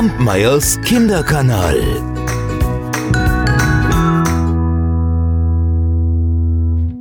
[0.00, 1.76] Kampmeyers Kinderkanal.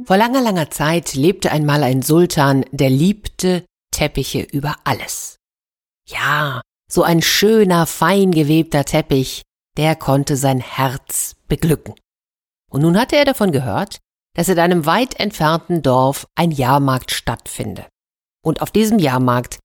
[0.03, 5.37] Vor langer, langer Zeit lebte einmal ein Sultan, der liebte Teppiche über alles.
[6.09, 6.59] Ja,
[6.91, 9.43] so ein schöner, fein gewebter Teppich,
[9.77, 11.95] der konnte sein Herz beglücken.
[12.69, 13.99] Und nun hatte er davon gehört,
[14.35, 17.85] dass in einem weit entfernten Dorf ein Jahrmarkt stattfinde.
[18.43, 19.59] Und auf diesem Jahrmarkt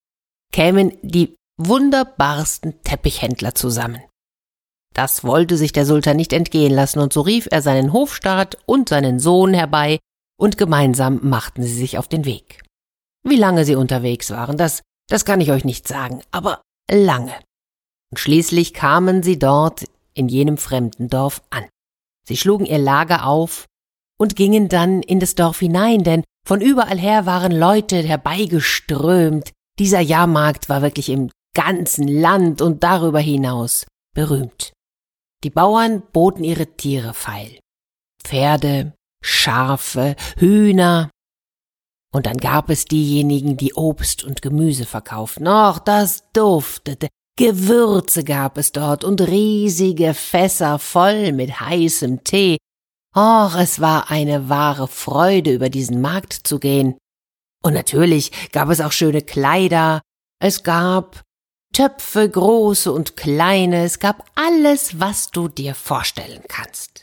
[0.52, 4.02] kämen die wunderbarsten Teppichhändler zusammen.
[4.94, 8.88] Das wollte sich der Sultan nicht entgehen lassen, und so rief er seinen Hofstaat und
[8.88, 9.98] seinen Sohn herbei,
[10.36, 12.62] und gemeinsam machten sie sich auf den Weg.
[13.24, 17.34] Wie lange sie unterwegs waren, das, das kann ich euch nicht sagen, aber lange.
[18.10, 19.84] Und schließlich kamen sie dort
[20.14, 21.64] in jenem fremden Dorf an.
[22.26, 23.66] Sie schlugen ihr Lager auf
[24.18, 29.50] und gingen dann in das Dorf hinein, denn von überall her waren Leute herbeigeströmt.
[29.78, 34.72] Dieser Jahrmarkt war wirklich im ganzen Land und darüber hinaus berühmt.
[35.44, 37.58] Die Bauern boten ihre Tiere feil.
[38.22, 41.10] Pferde, Schafe, Hühner.
[42.12, 45.48] Und dann gab es diejenigen, die Obst und Gemüse verkauften.
[45.48, 47.08] Och, das duftete.
[47.36, 52.58] Gewürze gab es dort und riesige Fässer voll mit heißem Tee.
[53.16, 56.96] Och, es war eine wahre Freude, über diesen Markt zu gehen.
[57.62, 60.00] Und natürlich gab es auch schöne Kleider,
[60.40, 61.22] es gab
[61.74, 67.02] Töpfe, große und kleine, es gab alles, was du dir vorstellen kannst.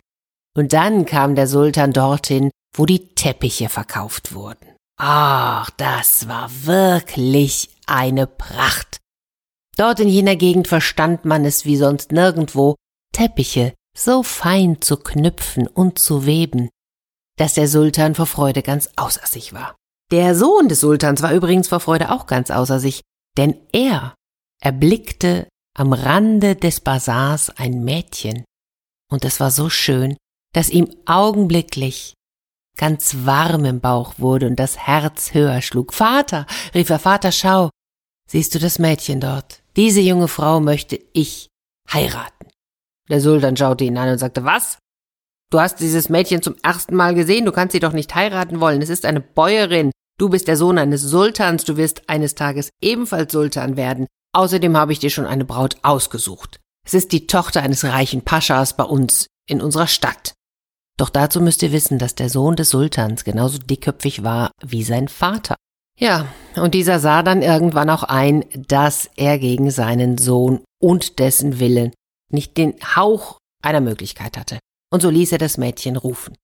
[0.56, 4.76] Und dann kam der Sultan dorthin, wo die Teppiche verkauft wurden.
[4.98, 8.98] Ach, das war wirklich eine Pracht.
[9.76, 12.76] Dort in jener Gegend verstand man es wie sonst nirgendwo,
[13.14, 16.70] Teppiche so fein zu knüpfen und zu weben,
[17.38, 19.76] dass der Sultan vor Freude ganz außer sich war.
[20.12, 23.02] Der Sohn des Sultans war übrigens vor Freude auch ganz außer sich,
[23.38, 24.16] denn er
[24.62, 28.44] erblickte am Rande des Bazars ein Mädchen,
[29.10, 30.16] und es war so schön,
[30.54, 32.14] dass ihm augenblicklich
[32.78, 35.94] ganz warm im Bauch wurde und das Herz höher schlug.
[35.94, 37.70] Vater, rief er, Vater, schau,
[38.30, 39.62] siehst du das Mädchen dort?
[39.76, 41.48] Diese junge Frau möchte ich
[41.92, 42.48] heiraten.
[43.10, 44.78] Der Sultan schaute ihn an und sagte, was?
[45.52, 48.82] Du hast dieses Mädchen zum ersten Mal gesehen, du kannst sie doch nicht heiraten wollen,
[48.82, 53.34] es ist eine Bäuerin, du bist der Sohn eines Sultans, du wirst eines Tages ebenfalls
[53.34, 54.08] Sultan werden.
[54.34, 56.60] Außerdem habe ich dir schon eine Braut ausgesucht.
[56.86, 60.34] Es ist die Tochter eines reichen Paschas bei uns in unserer Stadt.
[60.98, 65.08] Doch dazu müsst ihr wissen, dass der Sohn des Sultans genauso dickköpfig war wie sein
[65.08, 65.56] Vater.
[65.98, 71.60] Ja, und dieser sah dann irgendwann auch ein, dass er gegen seinen Sohn und dessen
[71.60, 71.94] Willen
[72.32, 74.60] nicht den Hauch einer Möglichkeit hatte.
[74.92, 76.36] Und so ließ er das Mädchen rufen.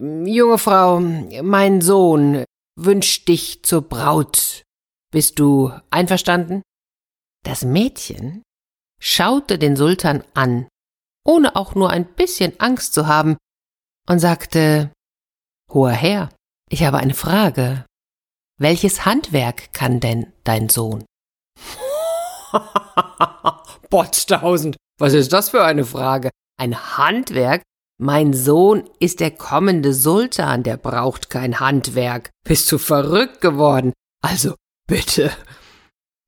[0.00, 2.44] Junge Frau, mein Sohn
[2.76, 4.62] wünscht dich zur Braut.
[5.12, 6.62] Bist du einverstanden?
[7.44, 8.42] Das Mädchen
[9.00, 10.66] schaute den Sultan an,
[11.26, 13.36] ohne auch nur ein bisschen Angst zu haben,
[14.08, 14.90] und sagte
[15.72, 16.30] Hoher Herr,
[16.70, 17.84] ich habe eine Frage.
[18.58, 21.04] Welches Handwerk kann denn dein Sohn?
[23.90, 26.30] Potztausend, was ist das für eine Frage?
[26.58, 27.62] Ein Handwerk?
[28.00, 32.30] Mein Sohn ist der kommende Sultan, der braucht kein Handwerk.
[32.44, 33.92] Bist du verrückt geworden?
[34.22, 34.54] Also,
[34.86, 35.30] bitte.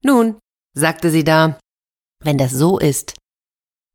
[0.05, 0.39] Nun,
[0.77, 1.59] sagte sie da,
[2.23, 3.15] wenn das so ist,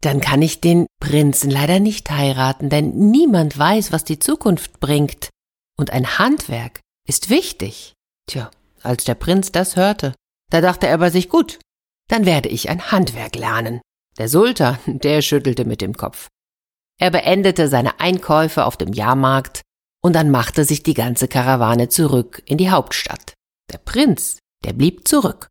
[0.02, 5.30] dann kann ich den Prinzen leider nicht heiraten, denn niemand weiß, was die Zukunft bringt.
[5.78, 7.94] Und ein Handwerk ist wichtig.
[8.28, 8.50] Tja,
[8.82, 10.14] als der Prinz das hörte,
[10.50, 11.60] da dachte er bei sich, gut,
[12.10, 13.82] dann werde ich ein Handwerk lernen.
[14.18, 16.28] Der Sultan, der schüttelte mit dem Kopf.
[17.00, 19.62] Er beendete seine Einkäufe auf dem Jahrmarkt
[20.04, 23.34] und dann machte sich die ganze Karawane zurück in die Hauptstadt.
[23.72, 25.51] Der Prinz, der blieb zurück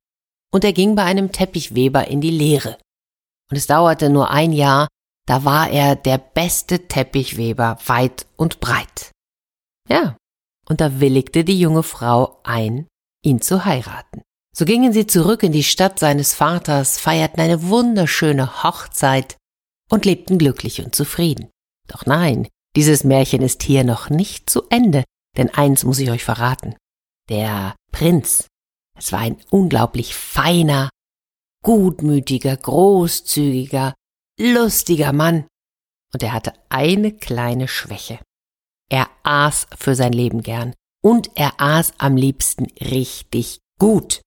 [0.52, 2.78] und er ging bei einem Teppichweber in die Lehre.
[3.50, 4.88] Und es dauerte nur ein Jahr,
[5.26, 9.10] da war er der beste Teppichweber weit und breit.
[9.88, 10.16] Ja,
[10.68, 12.86] und da willigte die junge Frau ein,
[13.22, 14.22] ihn zu heiraten.
[14.52, 19.36] So gingen sie zurück in die Stadt seines Vaters, feierten eine wunderschöne Hochzeit
[19.90, 21.50] und lebten glücklich und zufrieden.
[21.88, 25.04] Doch nein, dieses Märchen ist hier noch nicht zu Ende,
[25.36, 26.76] denn eins muss ich euch verraten.
[27.28, 28.46] Der Prinz,
[29.00, 30.90] es war ein unglaublich feiner,
[31.64, 33.94] gutmütiger, großzügiger,
[34.38, 35.46] lustiger Mann,
[36.12, 38.18] und er hatte eine kleine Schwäche.
[38.90, 44.20] Er aß für sein Leben gern, und er aß am liebsten richtig gut.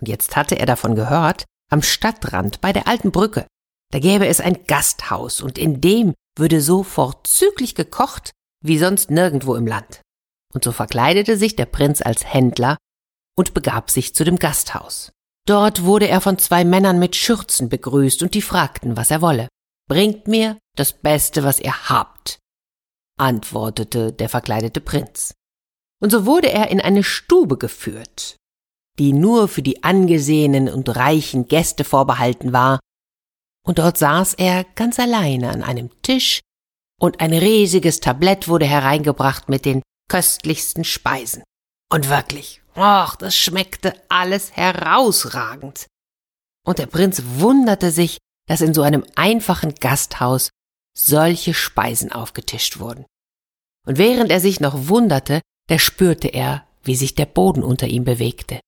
[0.00, 3.46] Und jetzt hatte er davon gehört, am Stadtrand bei der alten Brücke,
[3.90, 8.30] da gäbe es ein Gasthaus, und in dem würde so vorzüglich gekocht
[8.64, 10.02] wie sonst nirgendwo im Land.
[10.54, 12.76] Und so verkleidete sich der Prinz als Händler
[13.38, 15.12] und begab sich zu dem Gasthaus.
[15.46, 19.48] Dort wurde er von zwei Männern mit Schürzen begrüßt, und die fragten, was er wolle.
[19.88, 22.38] Bringt mir das Beste, was ihr habt,
[23.16, 25.34] antwortete der verkleidete Prinz.
[26.02, 28.36] Und so wurde er in eine Stube geführt,
[28.98, 32.80] die nur für die angesehenen und reichen Gäste vorbehalten war,
[33.64, 36.40] und dort saß er ganz alleine an einem Tisch,
[37.00, 41.44] und ein riesiges Tablett wurde hereingebracht mit den köstlichsten Speisen.
[41.90, 45.86] Und wirklich, ach, das schmeckte alles herausragend.
[46.66, 50.50] Und der Prinz wunderte sich, dass in so einem einfachen Gasthaus
[50.96, 53.06] solche Speisen aufgetischt wurden.
[53.86, 58.04] Und während er sich noch wunderte, da spürte er, wie sich der Boden unter ihm
[58.04, 58.60] bewegte.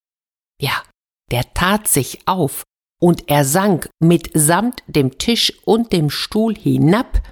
[0.60, 0.82] Ja,
[1.30, 2.62] der tat sich auf,
[3.00, 7.22] und er sank mitsamt dem Tisch und dem Stuhl hinab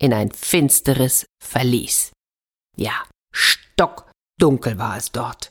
[0.00, 2.12] in ein finsteres Verlies.
[2.76, 5.50] Ja, stockdunkel war es dort.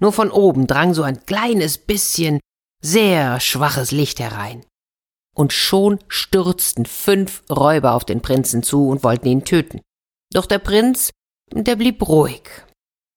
[0.00, 2.40] Nur von oben drang so ein kleines bisschen
[2.82, 4.64] sehr schwaches Licht herein.
[5.34, 9.80] Und schon stürzten fünf Räuber auf den Prinzen zu und wollten ihn töten.
[10.32, 11.10] Doch der Prinz,
[11.52, 12.42] der blieb ruhig.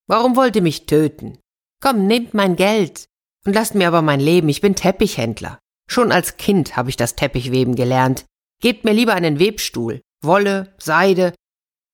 [0.08, 1.38] Warum wollt ihr mich töten?
[1.82, 3.06] Komm, nehmt mein Geld
[3.44, 5.58] und lasst mir aber mein Leben, ich bin Teppichhändler.
[5.90, 8.24] Schon als Kind habe ich das Teppichweben gelernt.
[8.60, 11.34] Gebt mir lieber einen Webstuhl, Wolle, Seide,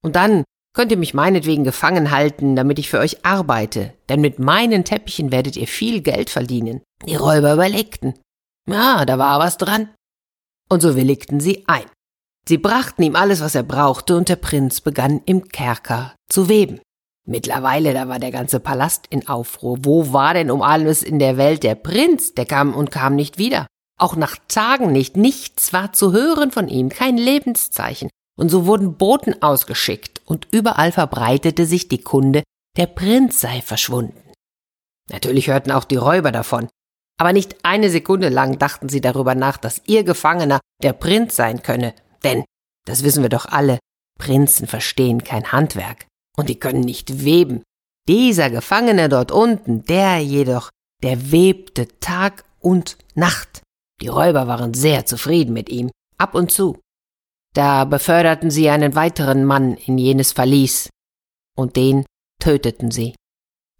[0.02, 0.44] und dann
[0.74, 5.32] könnt ihr mich meinetwegen gefangen halten, damit ich für euch arbeite, denn mit meinen Teppichen
[5.32, 6.82] werdet ihr viel Geld verdienen.
[7.06, 8.14] Die Räuber überlegten.
[8.68, 9.88] Ja, da war was dran.
[10.68, 11.84] Und so willigten sie ein.
[12.46, 16.80] Sie brachten ihm alles, was er brauchte, und der Prinz begann im Kerker zu weben.
[17.26, 19.78] Mittlerweile, da war der ganze Palast in Aufruhr.
[19.80, 22.34] Wo war denn um alles in der Welt der Prinz?
[22.34, 23.66] Der kam und kam nicht wieder.
[23.98, 25.16] Auch nach Tagen nicht.
[25.16, 28.10] Nichts war zu hören von ihm, kein Lebenszeichen.
[28.36, 32.42] Und so wurden Boten ausgeschickt, und überall verbreitete sich die Kunde,
[32.76, 34.32] der Prinz sei verschwunden.
[35.10, 36.68] Natürlich hörten auch die Räuber davon,
[37.18, 41.62] aber nicht eine Sekunde lang dachten sie darüber nach, dass ihr Gefangener der Prinz sein
[41.62, 41.94] könne,
[42.24, 42.44] denn,
[42.86, 43.78] das wissen wir doch alle,
[44.18, 46.06] Prinzen verstehen kein Handwerk,
[46.36, 47.62] und die können nicht weben.
[48.08, 50.70] Dieser Gefangene dort unten, der jedoch,
[51.02, 53.62] der webte Tag und Nacht.
[54.00, 56.80] Die Räuber waren sehr zufrieden mit ihm, ab und zu.
[57.54, 60.90] Da beförderten sie einen weiteren Mann in jenes Verlies,
[61.56, 62.04] und den
[62.40, 63.14] töteten sie.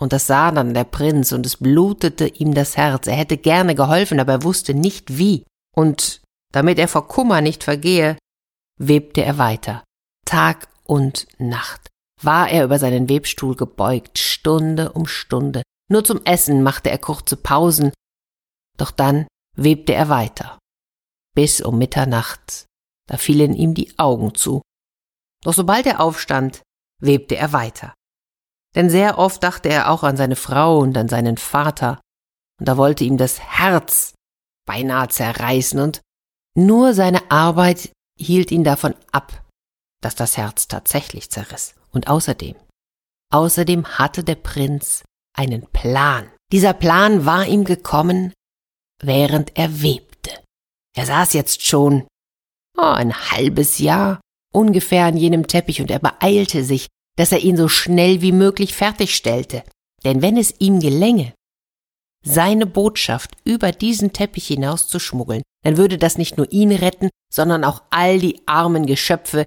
[0.01, 3.07] Und das sah dann der Prinz, und es blutete ihm das Herz.
[3.07, 5.45] Er hätte gerne geholfen, aber er wusste nicht wie.
[5.75, 6.23] Und
[6.53, 8.17] damit er vor Kummer nicht vergehe,
[8.79, 9.83] webte er weiter.
[10.25, 11.91] Tag und Nacht
[12.23, 15.63] war er über seinen Webstuhl gebeugt, Stunde um Stunde.
[15.91, 17.93] Nur zum Essen machte er kurze Pausen,
[18.79, 19.27] doch dann
[19.57, 20.59] webte er weiter.
[21.35, 22.67] Bis um Mitternacht,
[23.07, 24.63] da fielen ihm die Augen zu.
[25.43, 26.63] Doch sobald er aufstand,
[27.01, 27.95] webte er weiter.
[28.75, 32.01] Denn sehr oft dachte er auch an seine Frau und an seinen Vater,
[32.59, 34.15] und da wollte ihm das Herz
[34.67, 36.01] beinahe zerreißen, und
[36.57, 39.45] nur seine Arbeit hielt ihn davon ab,
[40.01, 41.75] dass das Herz tatsächlich zerriss.
[41.91, 42.57] Und außerdem,
[43.33, 45.05] außerdem hatte der Prinz
[45.37, 46.31] einen Plan.
[46.53, 48.33] Dieser Plan war ihm gekommen,
[49.01, 50.31] während er webte.
[50.97, 52.07] Er saß jetzt schon
[52.83, 54.21] ein halbes Jahr
[54.53, 58.75] ungefähr an jenem Teppich und er beeilte sich, dass er ihn so schnell wie möglich
[58.75, 59.63] fertigstellte.
[60.05, 61.33] Denn wenn es ihm gelänge,
[62.25, 67.11] seine Botschaft über diesen Teppich hinaus zu schmuggeln, dann würde das nicht nur ihn retten,
[67.33, 69.45] sondern auch all die armen Geschöpfe,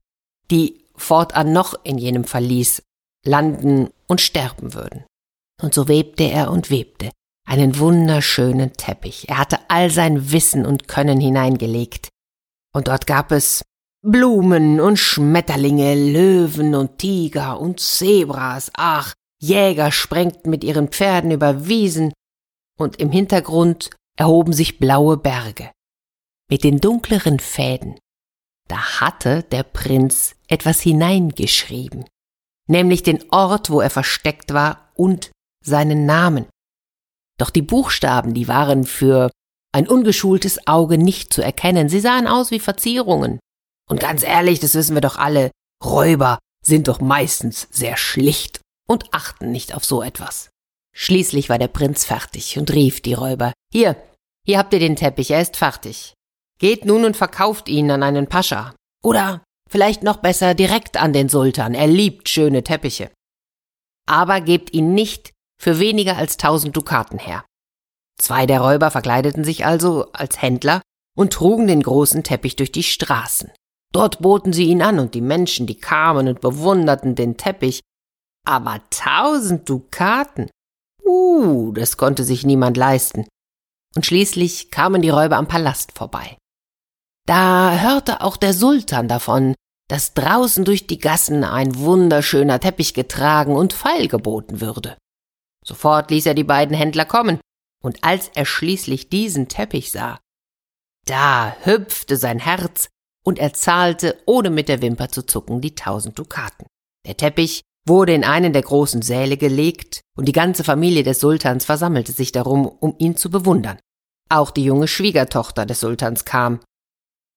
[0.52, 2.82] die fortan noch in jenem Verlies
[3.26, 5.06] landen und sterben würden.
[5.62, 7.12] Und so webte er und webte,
[7.48, 9.28] einen wunderschönen Teppich.
[9.30, 12.10] Er hatte all sein Wissen und Können hineingelegt.
[12.74, 13.64] Und dort gab es
[14.02, 21.68] Blumen und Schmetterlinge, Löwen und Tiger und Zebras, ach, Jäger sprengten mit ihren Pferden über
[21.68, 22.14] Wiesen,
[22.80, 25.72] und im Hintergrund erhoben sich blaue Berge.
[26.50, 28.00] Mit den dunkleren Fäden,
[28.68, 32.06] da hatte der Prinz etwas hineingeschrieben,
[32.68, 35.32] nämlich den Ort, wo er versteckt war und
[35.64, 36.46] seinen Namen.
[37.38, 39.30] Doch die Buchstaben, die waren für
[39.78, 43.40] ein ungeschultes Auge nicht zu erkennen, sie sahen aus wie Verzierungen.
[43.88, 45.52] Und ganz ehrlich, das wissen wir doch alle,
[45.86, 50.50] Räuber sind doch meistens sehr schlicht und achten nicht auf so etwas.
[50.96, 53.96] Schließlich war der Prinz fertig und rief die Räuber Hier,
[54.46, 56.14] hier habt ihr den Teppich, er ist fertig.
[56.60, 58.74] Geht nun und verkauft ihn an einen Pascha.
[59.04, 63.12] Oder vielleicht noch besser direkt an den Sultan, er liebt schöne Teppiche.
[64.08, 67.46] Aber gebt ihn nicht für weniger als tausend Dukaten her.
[68.20, 70.82] Zwei der Räuber verkleideten sich also als Händler
[71.16, 73.52] und trugen den großen Teppich durch die Straßen.
[73.94, 77.82] Dort boten sie ihn an und die Menschen, die kamen und bewunderten den Teppich.
[78.46, 80.50] Aber tausend Dukaten?
[81.04, 83.26] Uh, das konnte sich niemand leisten.
[83.96, 86.38] und schließlich kamen die Räuber am Palast vorbei.
[87.26, 89.56] Da hörte auch der Sultan davon,
[89.90, 94.98] dass draußen durch die Gassen ein wunderschöner Teppich getragen und feilgeboten würde.
[95.66, 97.40] Sofort ließ er die beiden Händler kommen,
[97.84, 100.20] und als er schließlich diesen Teppich sah,
[101.06, 102.90] da hüpfte sein Herz,
[103.24, 106.66] und er zahlte, ohne mit der Wimper zu zucken, die tausend Dukaten.
[107.06, 111.66] Der Teppich wurde in einen der großen Säle gelegt, und die ganze Familie des Sultans
[111.66, 113.80] versammelte sich darum, um ihn zu bewundern.
[114.30, 116.62] Auch die junge Schwiegertochter des Sultans kam.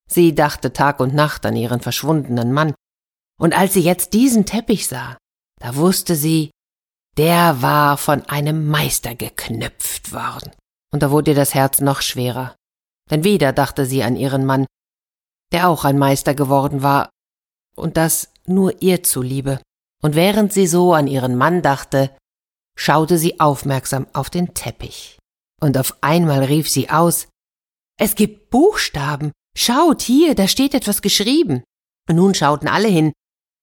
[0.08, 2.74] Sie dachte Tag und Nacht an ihren verschwundenen Mann,
[3.40, 5.16] und als sie jetzt diesen Teppich sah,
[5.60, 6.50] da wusste sie,
[7.16, 10.52] der war von einem Meister geknüpft worden.
[10.92, 12.56] Und da wurde ihr das Herz noch schwerer.
[13.10, 14.66] Denn wieder dachte sie an ihren Mann,
[15.52, 17.10] der auch ein Meister geworden war,
[17.76, 19.60] und das nur ihr zuliebe.
[20.02, 22.16] Und während sie so an ihren Mann dachte,
[22.76, 25.18] schaute sie aufmerksam auf den Teppich.
[25.60, 27.28] Und auf einmal rief sie aus
[27.98, 29.32] Es gibt Buchstaben.
[29.56, 31.64] Schaut hier, da steht etwas geschrieben.
[32.08, 33.12] Und nun schauten alle hin,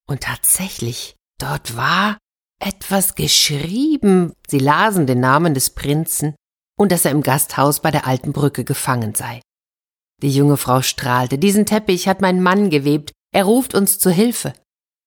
[0.08, 2.18] und tatsächlich, dort war
[2.60, 4.34] etwas geschrieben.
[4.48, 6.36] Sie lasen den Namen des Prinzen
[6.78, 9.42] und dass er im Gasthaus bei der alten Brücke gefangen sei.
[10.22, 11.38] Die junge Frau strahlte.
[11.38, 13.12] Diesen Teppich hat mein Mann gewebt.
[13.34, 14.54] Er ruft uns zu Hilfe.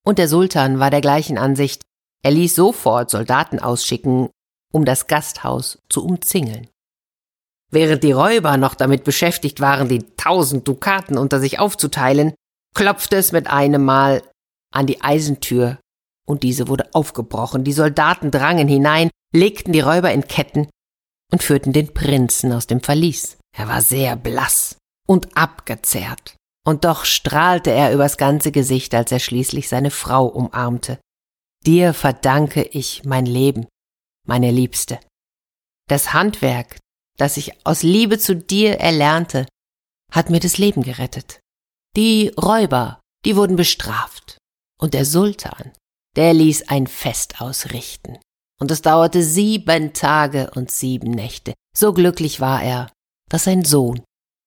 [0.04, 1.82] Und der Sultan war der gleichen Ansicht.
[2.22, 4.30] Er ließ sofort Soldaten ausschicken,
[4.72, 6.68] um das Gasthaus zu umzingeln.
[7.72, 12.34] Während die Räuber noch damit beschäftigt waren, die tausend Dukaten unter sich aufzuteilen,
[12.74, 14.22] klopfte es mit einem Mal
[14.72, 15.78] an die Eisentür
[16.30, 17.64] und diese wurde aufgebrochen.
[17.64, 20.68] Die Soldaten drangen hinein, legten die Räuber in Ketten
[21.32, 23.38] und führten den Prinzen aus dem Verlies.
[23.56, 29.18] Er war sehr blass und abgezehrt, und doch strahlte er übers ganze Gesicht, als er
[29.18, 30.98] schließlich seine Frau umarmte.
[31.66, 33.66] Dir verdanke ich mein Leben,
[34.26, 35.00] meine Liebste.
[35.88, 36.78] Das Handwerk,
[37.18, 39.46] das ich aus Liebe zu dir erlernte,
[40.12, 41.40] hat mir das Leben gerettet.
[41.96, 44.38] Die Räuber, die wurden bestraft,
[44.80, 45.72] und der Sultan,
[46.16, 48.18] der ließ ein Fest ausrichten.
[48.58, 51.54] Und es dauerte sieben Tage und sieben Nächte.
[51.76, 52.90] So glücklich war er,
[53.28, 54.02] dass sein Sohn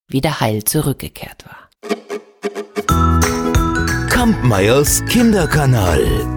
[0.10, 1.70] wieder heil zurückgekehrt war.
[4.10, 6.33] Kampmeyers Kinderkanal.